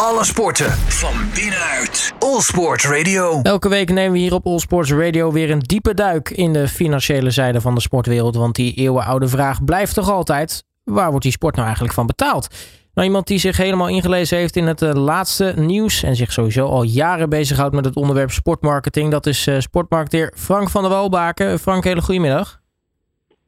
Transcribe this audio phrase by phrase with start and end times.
[0.00, 2.14] Alle sporten van binnenuit.
[2.18, 3.40] All Sport Radio.
[3.42, 6.68] Elke week nemen we hier op All Sports Radio weer een diepe duik in de
[6.68, 8.36] financiële zijde van de sportwereld.
[8.36, 12.48] Want die eeuwenoude vraag blijft toch altijd: waar wordt die sport nou eigenlijk van betaald?
[12.94, 16.66] Nou, iemand die zich helemaal ingelezen heeft in het uh, laatste nieuws en zich sowieso
[16.66, 21.58] al jaren bezighoudt met het onderwerp sportmarketing, dat is uh, sportmarketeer Frank van der Walbaken.
[21.58, 22.60] Frank, hele goedemiddag.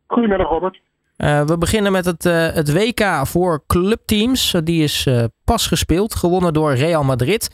[0.06, 0.80] Goedemiddag, Robert.
[1.18, 2.24] Uh, we beginnen met het,
[2.54, 4.54] het WK voor clubteams.
[4.64, 5.08] die is
[5.44, 7.50] pas gespeeld, gewonnen door Real Madrid.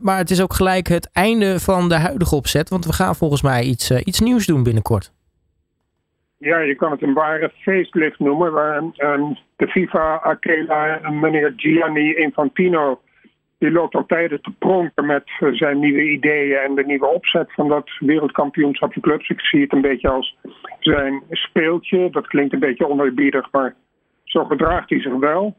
[0.00, 3.42] maar het is ook gelijk het einde van de huidige opzet, want we gaan volgens
[3.42, 5.14] mij iets, iets nieuws doen binnenkort.
[6.38, 8.52] Ja, je kan het een ware facelift noemen.
[8.52, 13.00] Waar um, de FIFA, Akela en meneer Gianni Infantino.
[13.58, 17.52] Die loopt al tijden te pronken met uh, zijn nieuwe ideeën en de nieuwe opzet
[17.52, 19.28] van dat wereldkampioenschap van clubs.
[19.28, 20.36] Ik zie het een beetje als
[20.80, 22.10] zijn speeltje.
[22.10, 23.74] Dat klinkt een beetje oneerbiedig, maar
[24.24, 25.56] zo gedraagt hij zich wel.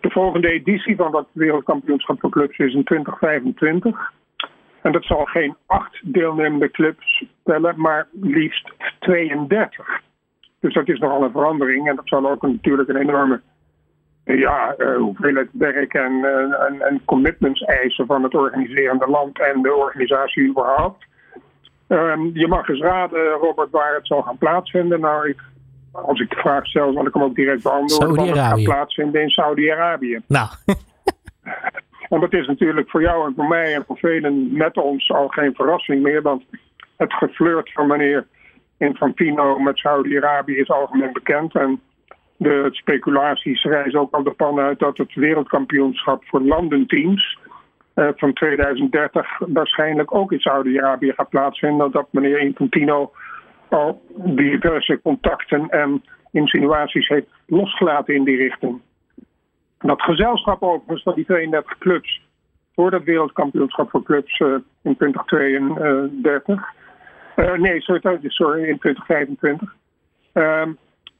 [0.00, 4.12] De volgende editie van dat wereldkampioenschap van clubs is in 2025.
[4.82, 10.00] En dat zal geen acht deelnemende clubs tellen, maar liefst 32.
[10.60, 11.88] Dus dat is nogal een verandering.
[11.88, 13.40] En dat zal ook natuurlijk een enorme
[14.24, 19.62] ja, uh, hoeveelheid werk en, uh, en, en, commitments eisen van het organiserende land en
[19.62, 21.04] de organisatie überhaupt.
[21.88, 25.00] Um, je mag eens raden, Robert, waar het zal gaan plaatsvinden.
[25.00, 25.40] Nou, ik,
[25.92, 28.26] als ik de vraag stel, zal ik hem ook direct beantwoorden.
[28.26, 30.20] Het gaat plaatsvinden in Saudi-Arabië.
[30.26, 30.48] Nou.
[32.08, 35.28] Want het is natuurlijk voor jou en voor mij en voor velen met ons al
[35.28, 36.22] geen verrassing meer.
[36.22, 36.44] Want
[36.96, 38.26] het geflirt van meneer
[38.78, 41.54] Infantino met Saudi-Arabië is algemeen bekend.
[41.54, 41.80] En
[42.44, 47.38] de speculaties reizen ook al de pan uit dat het wereldkampioenschap voor landenteams
[47.94, 51.90] uh, van 2030 waarschijnlijk ook in Saudi-Arabië gaat plaatsvinden.
[51.90, 53.12] Dat meneer Infantino
[53.68, 58.80] al diverse contacten en insinuaties heeft losgelaten in die richting.
[59.78, 62.22] Dat gezelschap overigens van die 32 clubs
[62.74, 66.72] voor dat wereldkampioenschap voor clubs uh, in 2032.
[67.36, 69.74] Uh, nee, sorry, sorry, in 2025.
[70.34, 70.62] Uh,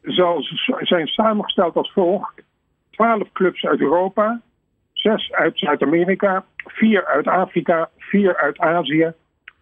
[0.04, 0.42] zal
[0.80, 2.42] zijn samengesteld als volgt.
[2.90, 4.40] 12 clubs uit Europa,
[4.92, 9.12] 6 uit Zuid-Amerika, 4 uit Afrika, 4 uit Azië,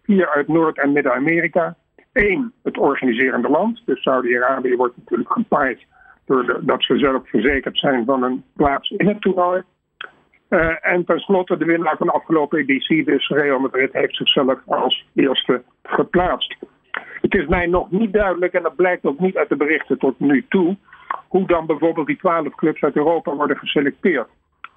[0.03, 1.75] 4 uit Noord- en Midden-Amerika.
[2.13, 5.85] 1 het organiserende land, dus Saudi-Arabië wordt natuurlijk gepaard
[6.25, 9.61] doordat ze zelf verzekerd zijn van een plaats in het toernooi.
[10.49, 15.05] Uh, en tenslotte de winnaar van de afgelopen editie, dus Real Madrid, heeft zichzelf als
[15.13, 16.55] eerste geplaatst.
[17.23, 20.19] Het is mij nog niet duidelijk, en dat blijkt ook niet uit de berichten tot
[20.19, 20.77] nu toe,
[21.27, 24.27] hoe dan bijvoorbeeld die twaalf clubs uit Europa worden geselecteerd.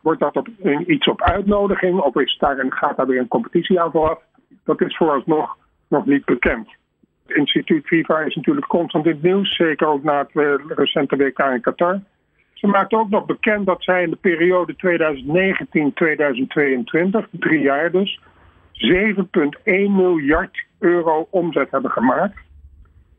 [0.02, 0.48] Wordt dat op,
[0.86, 4.18] iets op uitnodiging of is daar een, gaat daar weer een competitie aan vooraf?
[4.64, 5.56] Dat is vooralsnog
[5.88, 6.68] nog niet bekend.
[7.26, 10.30] Het instituut FIFA is natuurlijk constant in het nieuws, zeker ook na het
[10.68, 12.00] recente WK in Qatar.
[12.52, 14.74] Ze maakt ook nog bekend dat zij in de periode
[17.24, 18.20] 2019-2022, drie jaar dus,
[18.76, 22.38] 7,1 miljard euro omzet hebben gemaakt.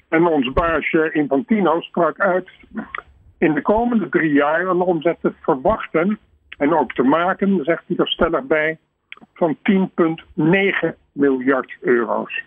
[0.09, 2.49] En ons baasje Infantino sprak uit
[3.37, 6.19] in de komende drie jaar een omzet te verwachten
[6.57, 8.77] en ook te maken, zegt hij er stellig bij,
[9.33, 12.43] van 10,9 miljard euro's.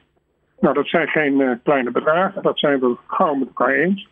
[0.60, 4.08] Nou, dat zijn geen uh, kleine bedragen, dat zijn we gauw met elkaar eens.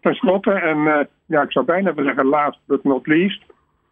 [0.00, 3.42] Ten slotte, en uh, ja, ik zou bijna willen zeggen last but not least,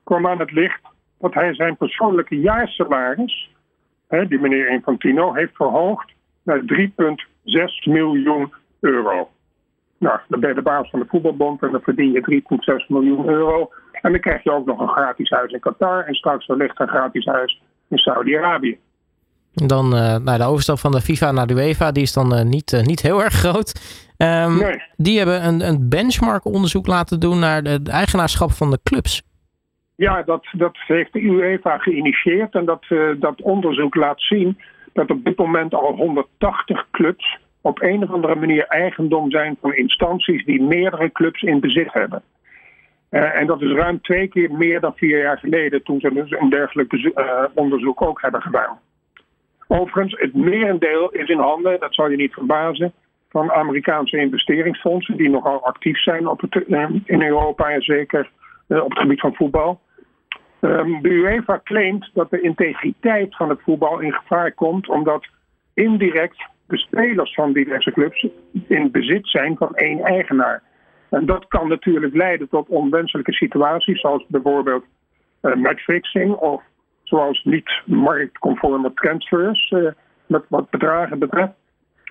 [0.04, 0.80] kwam aan het licht
[1.18, 3.50] dat hij zijn persoonlijke jaarsalaris,
[4.16, 6.12] hè, die meneer Infantino, heeft verhoogd
[6.42, 6.64] naar 3,6
[7.84, 9.28] miljoen euro.
[9.98, 12.42] Nou, dan ben je de baas van de voetbalbond en dan verdien je
[12.82, 13.70] 3,6 miljoen euro.
[13.92, 16.88] En dan krijg je ook nog een gratis huis in Qatar en straks wellicht een
[16.88, 18.78] gratis huis in Saudi-Arabië.
[19.52, 22.42] Dan uh, nou, de overstap van de FIFA naar de UEFA, die is dan uh,
[22.42, 23.80] niet, uh, niet heel erg groot.
[24.16, 24.82] Um, nee.
[24.96, 29.22] Die hebben een, een benchmark onderzoek laten doen naar het eigenaarschap van de clubs.
[30.02, 32.84] Ja, dat, dat heeft de UEFA geïnitieerd en dat,
[33.18, 34.58] dat onderzoek laat zien
[34.92, 39.74] dat op dit moment al 180 clubs op een of andere manier eigendom zijn van
[39.74, 42.22] instanties die meerdere clubs in bezit hebben.
[43.10, 46.50] en dat is ruim twee keer meer dan vier jaar geleden toen ze dus een
[46.50, 47.12] dergelijk
[47.54, 48.78] onderzoek ook hebben gedaan.
[49.68, 52.92] Overigens, het merendeel is in handen, dat zal je niet verbazen,
[53.30, 56.42] van Amerikaanse investeringsfondsen die nogal actief zijn op
[57.04, 58.30] in Europa en zeker
[58.68, 59.80] op het gebied van voetbal.
[60.62, 65.26] De UEFA claimt dat de integriteit van het voetbal in gevaar komt omdat
[65.74, 68.26] indirect de spelers van diverse clubs
[68.66, 70.62] in bezit zijn van één eigenaar.
[71.10, 74.84] En dat kan natuurlijk leiden tot onwenselijke situaties, zoals bijvoorbeeld
[75.40, 76.62] matchfixing of
[77.02, 79.90] zoals niet marktconforme transfers, uh,
[80.26, 81.52] met wat bedragen betreft.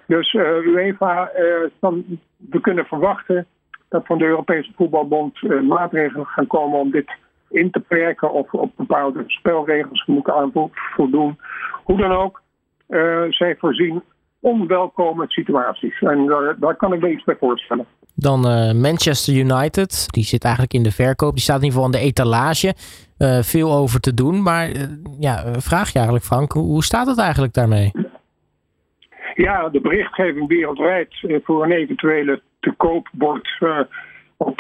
[0.08, 1.92] Dus uh, UEFA, uh,
[2.38, 3.46] we kunnen verwachten
[3.90, 7.12] dat van de Europese Voetbalbond maatregelen gaan komen om dit
[7.52, 10.52] in te perken of op bepaalde spelregels moeten aan
[10.96, 11.40] voldoen.
[11.84, 12.42] Hoe dan ook,
[12.90, 14.04] uh, zij voorzien
[14.40, 16.02] onwelkome situaties.
[16.02, 17.86] En daar, daar kan ik me iets bij voorstellen.
[18.16, 21.32] Dan uh, Manchester United, die zit eigenlijk in de verkoop.
[21.32, 22.74] Die staat in ieder geval aan de etalage.
[23.18, 24.42] Uh, veel over te doen.
[24.42, 24.70] Maar
[25.20, 27.92] ja, vraag je eigenlijk Frank, hoe staat het eigenlijk daarmee?
[29.36, 33.50] Ja, de berichtgeving wereldwijd voor een eventuele te koop wordt
[34.44, 34.60] op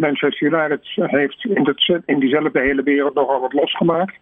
[0.00, 1.74] Manchester United heeft in,
[2.04, 4.18] in diezelfde hele wereld nogal wat losgemaakt.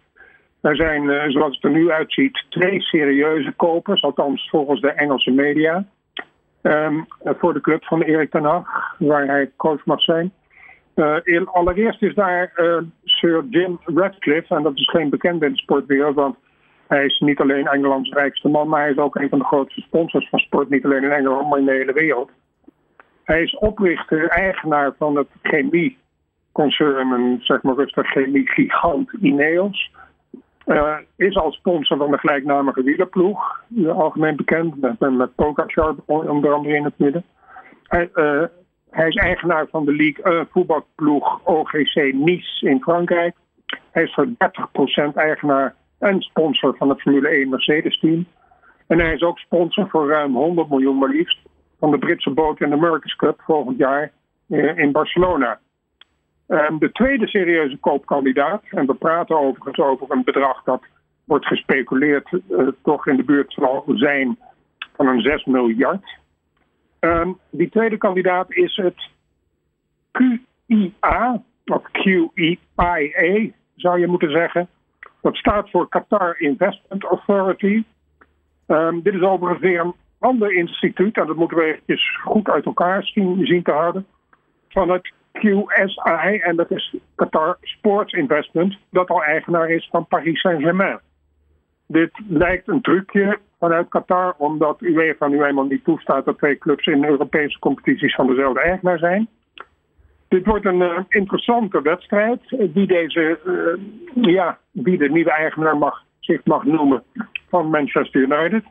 [0.61, 5.31] Er zijn, uh, zoals het er nu uitziet, twee serieuze kopers, althans volgens de Engelse
[5.31, 5.85] media.
[6.61, 10.31] Um, voor de club van Erik ten Hag, waar hij coach mag zijn.
[10.95, 12.51] Uh, allereerst is daar
[13.03, 16.35] Sir Jim Radcliffe, en dat is geen bekende in de sportwereld, want
[16.87, 19.81] hij is niet alleen Engelands rijkste man, maar hij is ook een van de grootste
[19.81, 22.29] sponsors van sport, niet alleen in Engeland, maar in de hele wereld.
[23.23, 29.91] Hij is oprichter, eigenaar van het chemieconcern, een zeg maar rustig chemie-gigant Ineos.
[30.65, 35.29] Uh, is als sponsor van de gelijknamige wielerploeg, algemeen bekend, met, met
[36.05, 37.23] onder andere in het midden.
[37.83, 38.43] Hij, uh,
[38.89, 43.35] hij is eigenaar van de League voetbalploeg OGC Nice in Frankrijk.
[43.91, 44.27] Hij is voor
[45.11, 48.25] 30% eigenaar en sponsor van het Formule 1 Mercedes-team.
[48.87, 51.39] En hij is ook sponsor voor ruim 100 miljoen maar liefst
[51.81, 54.11] van de Britse boot in de America's Cup volgend jaar
[54.75, 55.59] in Barcelona.
[56.47, 60.83] Um, de tweede serieuze koopkandidaat, en we praten overigens over een bedrag dat
[61.23, 64.37] wordt gespeculeerd uh, toch in de buurt zal zijn
[64.95, 66.17] van een 6 miljard.
[66.99, 69.09] Um, die tweede kandidaat is het
[70.11, 74.67] QIA, of QIA zou je moeten zeggen.
[75.21, 77.83] Dat staat voor Qatar Investment Authority.
[78.67, 82.65] Um, dit is overigens weer een ander instituut, en dat moeten we eventjes goed uit
[82.65, 84.05] elkaar zien, zien te houden,
[84.69, 90.39] van het QSI, en dat is Qatar Sports Investment, dat al eigenaar is van Paris
[90.39, 90.99] Saint-Germain.
[91.87, 96.85] Dit lijkt een trucje vanuit Qatar, omdat UEFA nu eenmaal niet toestaat dat twee clubs
[96.85, 99.27] in Europese competities van dezelfde eigenaar zijn.
[100.27, 102.39] Dit wordt een uh, interessante wedstrijd,
[102.73, 107.03] wie, deze, uh, ja, wie de nieuwe eigenaar mag, zich mag noemen
[107.49, 108.63] van Manchester United.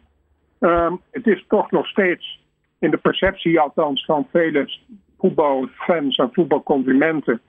[0.60, 2.40] Uh, het is toch nog steeds
[2.78, 4.70] in de perceptie althans van vele
[5.18, 7.40] voetbalfans en voetbalconsumenten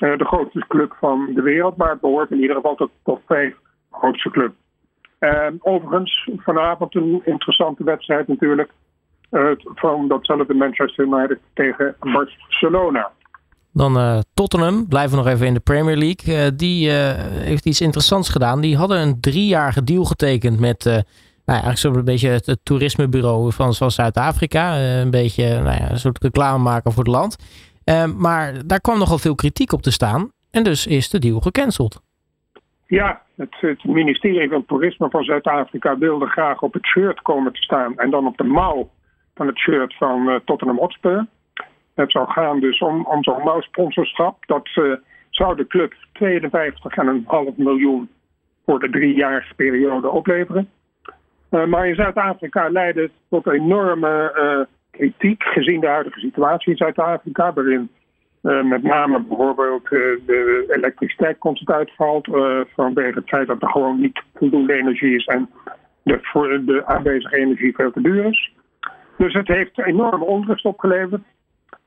[0.00, 1.76] uh, de grootste club van de wereld.
[1.76, 3.54] Maar het behoort in ieder geval tot de top 5
[3.90, 4.52] grootste club.
[5.20, 8.70] Uh, overigens, vanavond een interessante wedstrijd natuurlijk.
[9.74, 13.10] Van datzelfde Manchester United tegen Barcelona.
[13.72, 16.56] Dan uh, Tottenham, blijven we nog even in de Premier League.
[16.56, 18.60] die heeft iets interessants gedaan.
[18.60, 21.04] Die hadden een driejarige deal getekend met
[21.44, 24.74] nou, eigenlijk zo'n beetje het, toerismebureau van Zuid-Afrika.
[24.74, 27.36] Eh, een beetje nou ja, een soort reclame maken voor het land.
[27.84, 30.30] Uh, maar daar kwam nogal veel kritiek op te staan.
[30.50, 32.02] En dus is de deal gecanceld.
[32.86, 37.62] Ja, het, het ministerie van Toerisme van Zuid-Afrika wilde graag op het shirt komen te
[37.62, 37.98] staan.
[37.98, 38.90] En dan op de mouw
[39.34, 41.26] van het shirt van uh, Tottenham Hotspur.
[41.94, 44.46] Het zou gaan dus om, om zo'n mouwsponsorschap.
[44.46, 44.94] Dat uh,
[45.30, 45.94] zou de club
[47.52, 48.10] 52,5 miljoen
[48.66, 50.70] voor de driejarige periode opleveren.
[51.54, 54.60] Uh, maar in Zuid-Afrika leidde het tot enorme uh,
[54.90, 57.90] kritiek gezien de huidige situatie in Zuid-Afrika, waarin
[58.42, 62.26] uh, met name bijvoorbeeld de elektriciteit constant uitvalt
[62.74, 65.50] vanwege het feit dat er gewoon niet voldoende energie is en
[66.02, 68.52] de, voor de aanwezige energie veel te duur is.
[69.16, 71.22] Dus het heeft enorme onrust opgeleverd.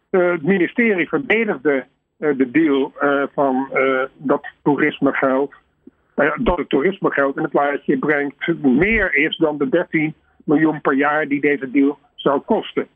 [0.09, 1.85] het ministerie verdedigde
[2.17, 2.93] de deal
[3.33, 3.69] van
[4.17, 5.53] dat toerismegeld
[6.17, 11.27] dat het toerismegeld in het plaatje brengt meer is dan de 13 miljoen per jaar
[11.27, 12.87] die deze deal zou kosten.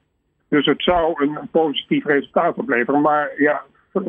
[0.50, 3.02] Dus het zou een, positief resultaat opleveren.
[3.02, 3.62] Maar ja,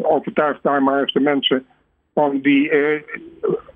[0.02, 1.66] overtuigd daar maar eens de mensen
[2.14, 3.02] van die eh,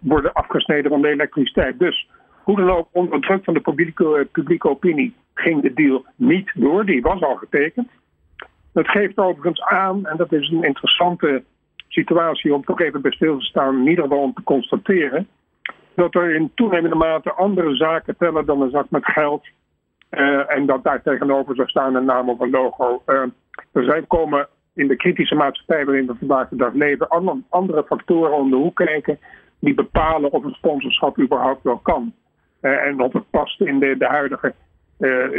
[0.00, 1.78] worden afgesneden van de elektriciteit.
[1.78, 2.09] Dus
[2.43, 6.85] hoe dan ook, onder druk van de publieke, publieke opinie ging de deal niet door.
[6.85, 7.88] Die was al getekend.
[8.73, 11.45] Dat geeft overigens aan, en dat is een interessante
[11.88, 15.28] situatie om toch even bij stil te staan, in ieder geval om te constateren,
[15.95, 19.47] dat er in toenemende mate andere zaken tellen dan een zak met geld.
[20.11, 23.02] Uh, en dat daar tegenover zou staan een naam of een logo.
[23.07, 23.23] Uh,
[23.73, 27.09] er zijn komen in de kritische maatschappij waarin we vandaag de dag leven
[27.49, 29.19] andere factoren om de hoek kijken
[29.61, 32.12] die bepalen of een sponsorschap überhaupt wel kan.
[32.62, 34.55] Uh, en of het past in de, de huidige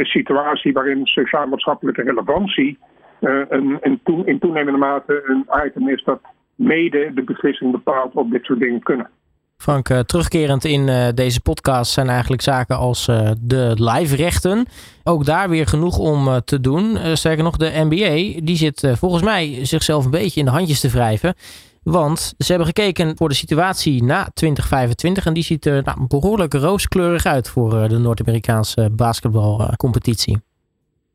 [0.02, 2.78] situatie waarin sociaal-maatschappelijke relevantie
[3.20, 6.20] een, een in toenemende mate een item is dat
[6.58, 9.10] mede de beslissing bepaalt of dit soort dingen kunnen.
[9.56, 14.66] Frank, uh, terugkerend in uh, deze podcast zijn eigenlijk zaken als uh, de live-rechten.
[15.04, 16.98] Ook daar weer genoeg om te doen.
[17.16, 20.88] sterker nog, de NBA die zit volgens mij zichzelf een beetje in de handjes te
[20.88, 21.34] wrijven.
[21.82, 26.54] Want ze hebben gekeken voor de situatie na 2025 en die ziet er nou, behoorlijk
[26.54, 30.47] rooskleurig uit voor de Noord-Amerikaanse basketbalcompetitie.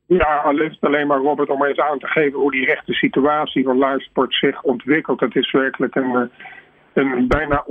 [0.06, 4.34] Ja, alleen maar Robert om eens aan te geven hoe die rechte situatie van livesport
[4.34, 5.20] zich ontwikkelt.
[5.20, 6.32] Het is werkelijk een,
[6.94, 7.66] een bijna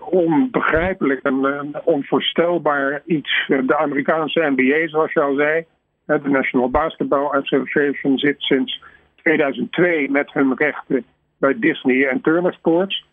[0.00, 3.44] onbegrijpelijk en onvoorstelbaar iets.
[3.46, 5.64] De Amerikaanse NBA, zoals je al zei,
[6.06, 8.82] de National Basketball Association zit sinds
[9.14, 11.04] 2002 met hun rechten
[11.38, 13.06] bij Disney en Turner Sports.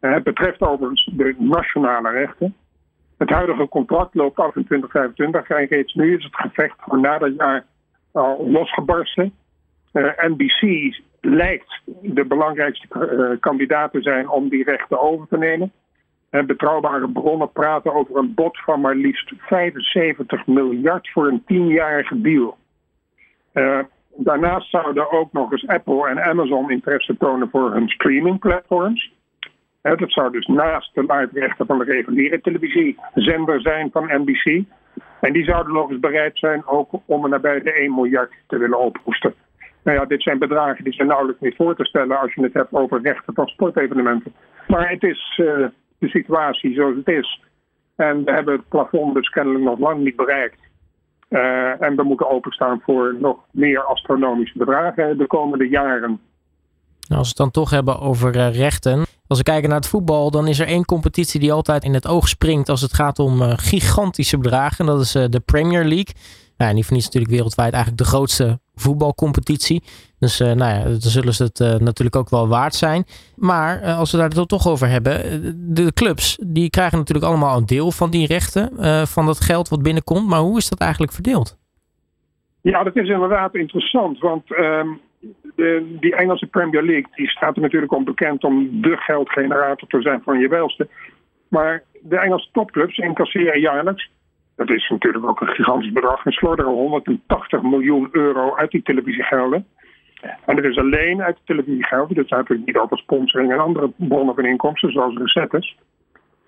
[0.00, 2.54] Het betreft overigens de nationale rechten.
[3.18, 7.18] Het huidige contract loopt af in 2025 en reeds nu is het gevecht voor na
[7.18, 7.64] dat jaar
[8.12, 9.34] al losgebarsten.
[9.92, 15.72] Eh, NBC lijkt de belangrijkste uh, kandidaat te zijn om die rechten over te nemen.
[16.30, 22.20] En betrouwbare bronnen praten over een bod van maar liefst 75 miljard voor een tienjarige
[22.20, 22.56] deal.
[24.16, 29.12] Daarnaast zouden ook nog eens Apple en Amazon interesse tonen voor hun streamingplatforms.
[29.82, 34.64] Uh, dat zou dus naast de live-rechten van de reguliere televisiezender zijn van NBC.
[35.20, 38.58] En die zouden nog eens bereid zijn ook om er nabij de 1 miljard te
[38.58, 39.34] willen ophoesten.
[39.82, 42.52] Nou ja, dit zijn bedragen die zijn nauwelijks niet voor te stellen als je het
[42.52, 44.32] hebt over rechten van sportevenementen.
[44.68, 45.66] Maar het is uh,
[45.98, 47.42] de situatie zoals het is.
[47.96, 50.60] En we hebben het plafond dus kennelijk nog lang niet bereikt.
[51.28, 56.20] Uh, en we moeten openstaan voor nog meer astronomische bedragen de komende jaren.
[57.08, 59.04] Nou, als we het dan toch hebben over uh, rechten.
[59.32, 62.08] Als we kijken naar het voetbal, dan is er één competitie die altijd in het
[62.08, 64.78] oog springt als het gaat om uh, gigantische bedragen.
[64.78, 66.14] En dat is de Premier League.
[66.56, 69.82] En die is natuurlijk wereldwijd eigenlijk de grootste voetbalcompetitie.
[70.18, 73.04] Dus uh, nou ja, dan zullen ze het natuurlijk ook wel waard zijn.
[73.36, 75.20] Maar als we daar het toch over hebben,
[75.74, 78.70] de clubs die krijgen natuurlijk allemaal een deel van die rechten,
[79.06, 80.28] van dat geld wat binnenkomt.
[80.28, 81.58] Maar hoe is dat eigenlijk verdeeld?
[82.60, 84.88] Ja, dat is inderdaad interessant, want ehm,
[85.54, 90.00] de, die Engelse Premier League die staat er natuurlijk om bekend om de geldgenerator te
[90.00, 90.88] zijn van je welste.
[91.48, 94.10] Maar de Engelse topclubs incasseren jaarlijks
[94.56, 96.24] dat is natuurlijk ook een gigantisch bedrag.
[96.24, 99.66] En slorderen 180 miljoen euro uit die televisiegelden.
[100.46, 104.34] En er is alleen uit de televisiegelden, dus natuurlijk niet over sponsoring en andere bronnen
[104.34, 105.76] van inkomsten, zoals recettes.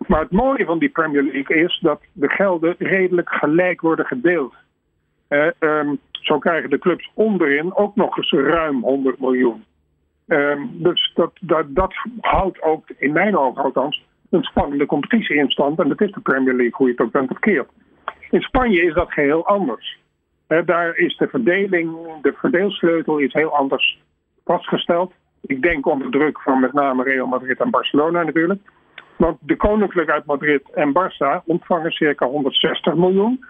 [0.07, 4.55] Maar het mooie van die Premier League is dat de gelden redelijk gelijk worden gedeeld.
[5.29, 9.65] Um, zo krijgen de clubs onderin ook nog eens ruim 100 miljoen.
[10.27, 15.51] Um, dus dat, dat, dat houdt ook, in mijn ogen althans, een spannende competitie in
[15.51, 15.79] stand.
[15.79, 17.69] En dat is de Premier League, hoe je het ook bent of keert.
[18.31, 19.99] In Spanje is dat geheel anders.
[20.65, 23.99] daar is de verdeling, de verdeelsleutel is heel anders
[24.45, 25.13] vastgesteld.
[25.41, 28.61] Ik denk onder druk van met name Real Madrid en Barcelona natuurlijk.
[29.17, 33.45] Want de Koninklijk uit Madrid en Barça ontvangen circa 160 miljoen.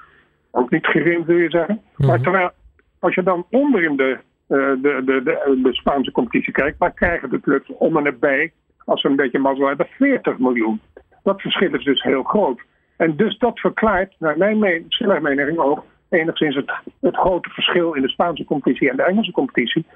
[0.56, 1.82] Ook niet gering, wil je zeggen.
[1.96, 2.08] Mhm.
[2.08, 2.50] Maar terwijl,
[2.98, 4.18] als je dan onder in de,
[4.48, 8.52] uh, de, de, de, de, Spaanse competitie kijkt, waar krijgen de clubs om en nabij,
[8.84, 10.80] als ze een beetje mazzel hebben, 40 miljoen.
[11.22, 12.60] Dat verschil is dus heel groot.
[12.96, 18.08] En dus dat verklaart, naar mijn mening ook, enigszins het, het grote verschil in de
[18.08, 19.86] Spaanse competitie en de Engelse competitie.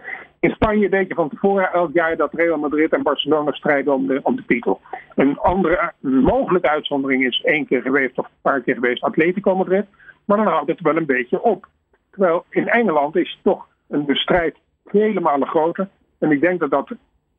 [0.40, 4.06] In Spanje denk je van tevoren elk jaar dat Real Madrid en Barcelona strijden om
[4.06, 4.80] de, om de titel.
[5.14, 9.86] Een andere mogelijke uitzondering is één keer geweest of een paar keer geweest Atletico Madrid.
[10.28, 11.66] Maar dan houdt het wel een beetje op.
[12.10, 15.88] Terwijl in Engeland is toch een, strijd vele malen groter.
[16.18, 16.90] En ik denk dat dat,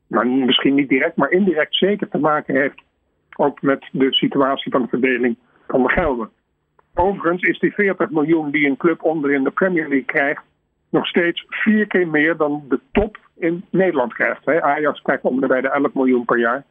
[0.08, 2.82] nou, misschien niet direct, maar indirect zeker te maken heeft
[3.36, 6.30] ook met de situatie van de verdeling van de gelden.
[6.94, 10.44] Overigens is die 40 miljoen die een club onderin de Premier League krijgt,
[10.90, 14.48] nog steeds vier keer meer dan de top in Nederland krijgt.
[14.48, 16.66] Ajax krijgt om bij de 11 miljoen per jaar.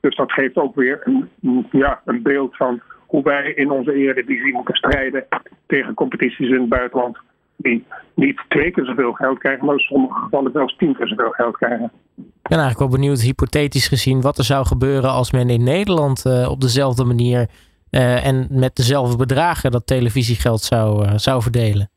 [0.00, 1.28] Dus dat geeft ook weer een,
[1.70, 2.82] ja, een beeld van
[3.14, 5.24] hoe wij in onze eredivisie moeten strijden
[5.66, 7.18] tegen competities in het buitenland.
[7.56, 11.30] Die niet twee keer zoveel geld krijgen, maar in sommige gevallen zelfs tien keer zoveel
[11.30, 11.90] geld krijgen.
[12.16, 16.24] Ik ben eigenlijk wel benieuwd, hypothetisch gezien, wat er zou gebeuren als men in Nederland
[16.26, 17.46] uh, op dezelfde manier
[17.90, 21.90] uh, en met dezelfde bedragen dat televisiegeld zou, uh, zou verdelen.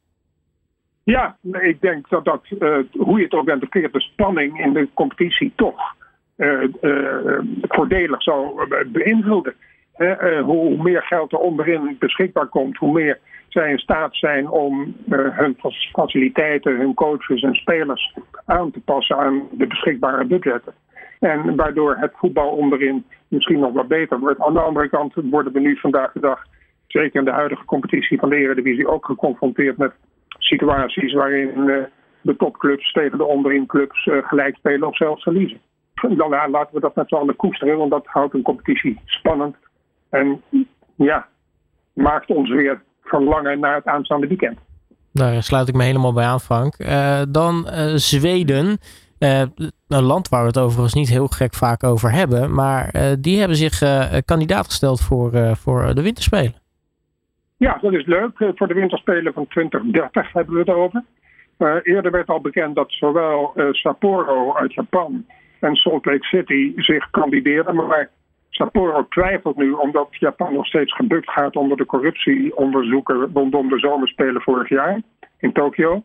[1.04, 2.42] Ja, ik denk dat dat,
[2.92, 5.96] hoe je het ook bent verkeerd, de spanning in de competitie toch
[7.62, 9.54] voordelig zou beïnvloeden.
[10.44, 15.58] Hoe meer geld er onderin beschikbaar komt, hoe meer zij in staat zijn om hun
[15.92, 18.14] faciliteiten, hun coaches en spelers
[18.46, 20.74] aan te passen aan de beschikbare budgetten.
[21.20, 24.40] En waardoor het voetbal onderin misschien nog wat beter wordt.
[24.40, 26.44] Aan de andere kant worden we nu vandaag de dag,
[26.88, 29.94] zeker in de huidige competitie van de Eredivisie, ook geconfronteerd met
[30.38, 31.84] situaties waarin uh,
[32.22, 35.60] de topclubs tegen de onderin clubs uh, gelijk spelen of zelfs verliezen.
[36.18, 39.56] Dan laten we dat met z'n allen koesteren, want dat houdt een competitie spannend.
[40.10, 40.42] En
[40.96, 41.28] ja,
[41.94, 44.60] maakt ons weer verlangen naar het aanstaande weekend.
[45.14, 46.78] Daar sluit ik me helemaal bij aan, Frank.
[47.30, 48.78] dan Zweden.
[49.88, 52.54] een land waar we het overigens niet heel gek vaak over hebben.
[52.54, 53.80] Maar die hebben zich
[54.26, 56.56] kandidaat gesteld voor, voor de winterspelen.
[57.58, 58.54] Ja, dat is leuk.
[58.56, 61.04] Voor de winterspelen van 2030 hebben we het over.
[61.84, 65.26] eerder werd al bekend dat zowel Sapporo uit Japan
[65.60, 67.76] en Salt Lake City zich kandideerden.
[67.76, 68.10] Maar
[68.58, 74.42] Sapporo twijfelt nu omdat Japan nog steeds gebukt gaat onder de corruptieonderzoeken rondom de zomerspelen
[74.42, 75.02] vorig jaar
[75.40, 76.04] in Tokio.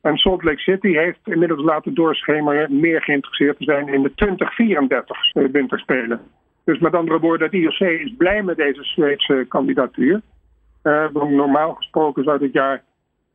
[0.00, 5.32] En Salt Lake City heeft inmiddels laten doorschemeren meer geïnteresseerd te zijn in de 2034
[5.32, 6.20] winterspelen.
[6.64, 10.20] Dus met andere woorden, het IOC is blij met deze Zweedse kandidatuur.
[10.82, 12.82] Uh, normaal gesproken zou dit jaar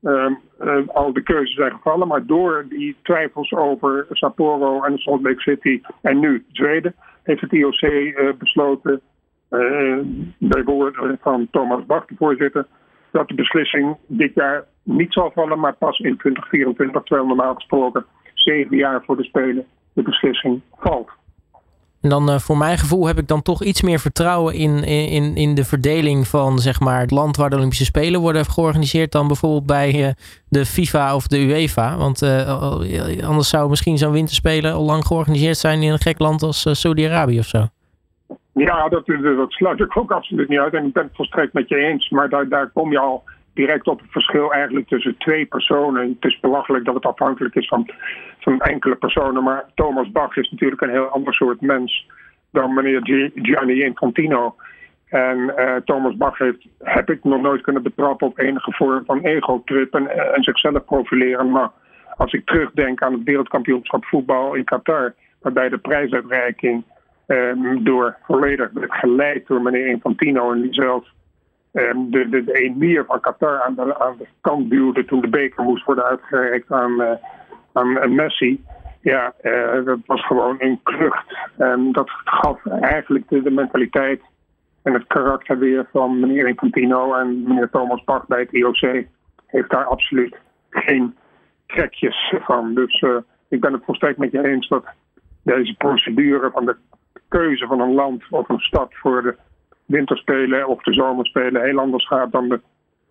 [0.01, 5.21] uh, uh, al de keuzes zijn gevallen, maar door die twijfels over Sapporo en Salt
[5.21, 6.95] Lake City en nu Zweden,
[7.27, 9.01] heeft het IOC uh, besloten,
[9.50, 9.98] uh,
[10.38, 12.67] bij woorden van Thomas Bach, de voorzitter,
[13.12, 18.05] dat de beslissing dit jaar niet zal vallen, maar pas in 2024, terwijl normaal gesproken
[18.34, 21.10] zeven jaar voor de Spelen de beslissing valt.
[22.01, 25.35] En dan uh, voor mijn gevoel heb ik dan toch iets meer vertrouwen in, in,
[25.35, 29.27] in de verdeling van zeg maar, het land waar de Olympische Spelen worden georganiseerd dan
[29.27, 30.07] bijvoorbeeld bij uh,
[30.49, 31.97] de FIFA of de UEFA.
[31.97, 36.43] Want uh, anders zou misschien zo'n winterspelen al lang georganiseerd zijn in een gek land
[36.43, 37.67] als Saudi-Arabië of zo.
[38.53, 40.73] Ja, dat, dat sluit ik ook absoluut niet uit.
[40.73, 42.09] En ik ben het volstrekt met je eens.
[42.09, 43.23] Maar daar, daar kom je al
[43.57, 46.09] direct op het verschil eigenlijk tussen twee personen.
[46.19, 47.89] Het is belachelijk dat het afhankelijk is van,
[48.39, 49.43] van enkele personen.
[49.43, 52.07] Maar Thomas Bach is natuurlijk een heel ander soort mens
[52.51, 54.55] dan meneer Gianni Infantino.
[55.09, 59.19] En uh, Thomas Bach heeft, heb ik nog nooit kunnen betrappen op enige vorm van
[59.19, 61.51] ego-trip en, en zichzelf profileren.
[61.51, 61.71] Maar
[62.17, 66.83] als ik terugdenk aan het wereldkampioenschap voetbal in Qatar, waarbij de prijsuitreiking
[67.27, 71.07] um, door volledig geleid door meneer Infantino en die zelf
[71.77, 75.63] de, de, de emir van Qatar aan de, aan de kant duwde toen de beker
[75.63, 77.12] moest worden uitgereikt aan, uh,
[77.74, 78.63] aan Messi.
[79.01, 81.38] Ja, uh, dat was gewoon een klucht.
[81.57, 84.22] En dat gaf eigenlijk de, mentaliteit
[84.84, 89.05] en het karakter weer van meneer Infantino en meneer Thomas Bach bij het IOC.
[89.46, 90.36] Heeft daar absoluut
[90.69, 91.15] geen
[91.65, 92.73] trekjes van.
[92.73, 93.17] Dus uh,
[93.49, 94.86] ik ben het volstrekt met je eens dat
[95.43, 96.75] deze procedure van de
[97.28, 99.36] keuze van een land of een stad voor de
[99.88, 102.62] winterspelen of de zomerspelen heel anders gaat dan de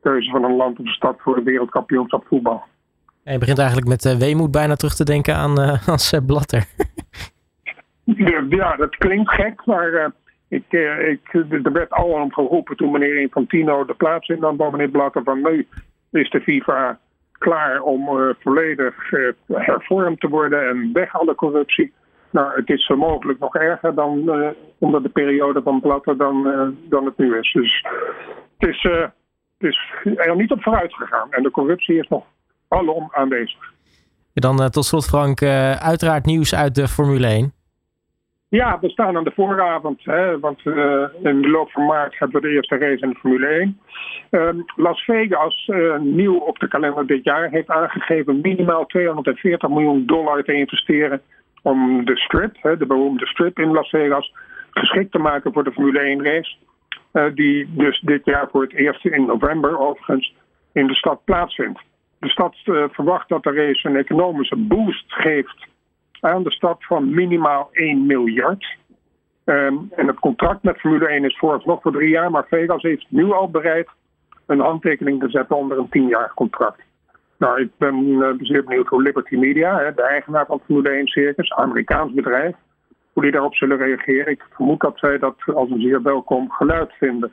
[0.03, 2.63] keuze van een land of een stad voor de wereldkampioenschap voetbal.
[3.23, 6.65] je begint eigenlijk met uh, weemoed bijna terug te denken aan, uh, aan Sepp Blatter.
[8.49, 10.07] ja, dat klinkt gek, maar uh,
[10.49, 10.65] ik,
[11.09, 11.35] ik,
[11.65, 15.43] er werd al om geroepen toen meneer Infantino de plaats in dan meneer Blatter van
[15.43, 15.67] nu
[16.11, 16.99] is de FIFA
[17.33, 19.11] klaar om volledig
[19.47, 21.93] hervormd te worden en weg alle corruptie.
[22.37, 26.47] Nou, het is zo mogelijk nog erger dan uh, onder de periode van Blatter dan,
[26.47, 27.53] uh, dan het nu is.
[27.53, 27.85] Dus
[28.59, 29.01] het is, uh,
[29.59, 29.79] het is
[30.17, 31.33] er niet op vooruit gegaan.
[31.33, 32.25] En de corruptie is nog
[32.69, 33.73] alom aanwezig.
[34.35, 37.53] Dan tot slot Frank, uiteraard nieuws uit de Formule 1.
[38.49, 40.05] Ja, we staan aan de vooravond.
[40.05, 40.61] Hè, want
[41.23, 43.81] in de loop van maart hebben we de eerste race in de Formule 1.
[44.31, 45.71] Ehm, Las Vegas,
[46.01, 51.23] nieuw op de kalender dit jaar, heeft aangegeven minimaal 240 miljoen dollar te investeren
[51.67, 54.33] om de strip, de beroemde strip in Las Vegas,
[54.71, 56.57] geschikt te maken voor de Formule 1 race.
[57.13, 60.35] Uh, die dus dit jaar voor het eerst in november overigens
[60.73, 61.81] in de stad plaatsvindt.
[62.19, 65.67] De stad uh, verwacht dat de race een economische boost geeft
[66.21, 68.77] aan de stad van minimaal 1 miljard.
[69.45, 73.07] Um, en het contract met Formule 1 is vooralsnog voor drie jaar, maar Vegas heeft
[73.09, 73.89] nu al bereid
[74.47, 76.81] een handtekening te zetten onder een tienjarig contract.
[77.39, 81.07] Nou, ik ben uh, zeer benieuwd hoe Liberty Media, hè, de eigenaar van Formule 1
[81.07, 82.55] Circus, Amerikaans bedrijf,
[83.13, 84.33] hoe die daarop zullen reageren.
[84.33, 87.33] Ik vermoed dat zij dat als een zeer welkom geluid vinden.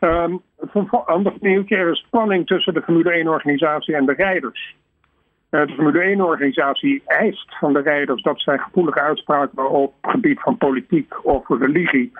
[0.00, 0.40] Um,
[0.72, 4.76] een ander nieuwtje, er is spanning tussen de Formule 1-organisatie en de rijders.
[5.50, 10.40] Uh, de Formule 1-organisatie eist van de rijders dat zij gevoelige uitspraken op het gebied
[10.40, 12.12] van politiek of religie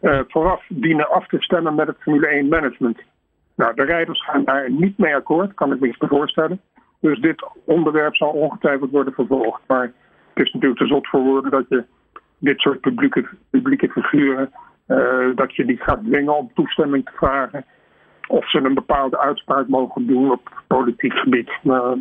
[0.00, 2.98] uh, vooraf dienen af te stemmen met het Formule 1-management.
[3.56, 6.60] Nou, de rijders gaan daar niet mee akkoord, kan ik me niet voorstellen.
[7.00, 9.60] Dus dit onderwerp zal ongetwijfeld worden vervolgd.
[9.66, 9.92] Maar
[10.34, 11.84] het is natuurlijk te zot voor woorden dat je
[12.38, 14.50] dit soort publieke, publieke figuren,
[14.88, 17.64] uh, dat je die gaat dwingen om toestemming te vragen.
[18.26, 21.50] Of ze een bepaalde uitspraak mogen doen op politiek gebied.
[21.64, 21.92] Uh,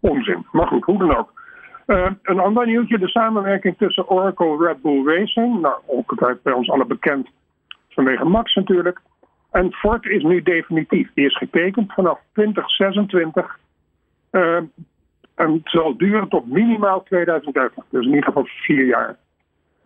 [0.00, 0.46] onzin.
[0.52, 1.32] Maar goed, hoe dan ook.
[1.86, 5.60] Uh, een ander nieuwtje, de samenwerking tussen Oracle en Red Bull Racing.
[5.60, 7.28] Nou, ongetwijfeld bij ons alle bekend
[7.88, 9.00] vanwege Max natuurlijk.
[9.50, 11.10] En Ford is nu definitief.
[11.14, 13.58] Die is getekend vanaf 2026.
[14.32, 14.56] Uh,
[15.34, 17.84] en het zal duren tot minimaal 2030.
[17.90, 19.16] Dus in ieder geval vier jaar.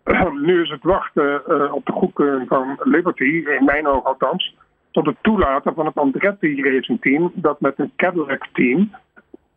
[0.46, 4.56] Nu is het wachten uh, op de goedkeuring van Liberty, in mijn ogen althans,
[4.90, 8.94] tot het toelaten van het Andretti Racing Team, dat met een Cadillac team,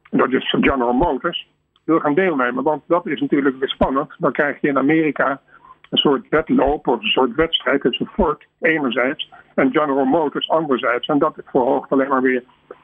[0.09, 1.47] dat is General Motors,
[1.83, 2.63] wil gaan deelnemen.
[2.63, 4.11] Want dat is natuurlijk weer spannend.
[4.17, 5.41] Dan krijg je in Amerika
[5.89, 11.07] een soort wedloop of een soort wedstrijd tussen Ford enerzijds en General Motors anderzijds.
[11.07, 12.43] En dat verhoogt alleen maar weer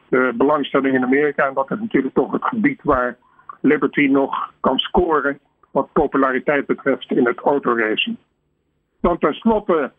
[0.10, 1.48] de belangstelling in Amerika.
[1.48, 3.18] En dat is natuurlijk toch het gebied waar
[3.62, 5.40] Liberty nog kan scoren
[5.72, 8.18] wat populariteit betreft in het autoracen.
[9.02, 9.92] Dan tenslotte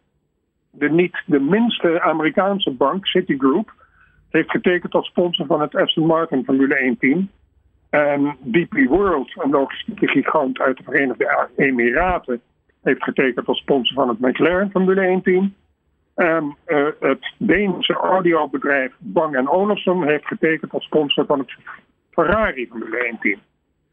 [0.71, 3.73] de niet de minste Amerikaanse bank, Citigroup,
[4.31, 7.31] heeft getekend als sponsor van het Aston Martin Formule 1 team.
[7.91, 12.41] En DP World, een logistieke gigant uit de Verenigde Emiraten,
[12.85, 15.55] heeft getekend als sponsor van het McLaren Formule 1 team.
[16.15, 21.55] En uh, het Deense audiobedrijf Bang Olufsen heeft getekend als sponsor van het
[22.11, 23.41] Ferrari Formule 1 team.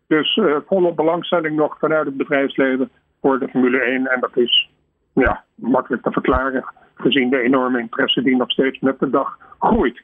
[0.07, 2.89] Dus uh, volop belangstelling nog vanuit het bedrijfsleven
[3.21, 4.07] voor de Formule 1.
[4.07, 4.69] En dat is
[5.13, 10.01] ja, makkelijk te verklaren gezien de enorme interesse die nog steeds met de dag groeit.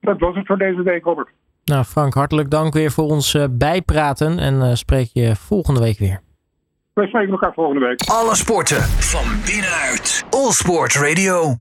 [0.00, 1.28] Dat was het voor deze week, Robert.
[1.64, 5.98] Nou, Frank, hartelijk dank weer voor ons uh, bijpraten en uh, spreek je volgende week
[5.98, 6.20] weer.
[6.94, 8.00] Wij spreken elkaar volgende week.
[8.06, 10.24] Alle sporten van binnenuit.
[10.30, 11.56] All Sport Radio.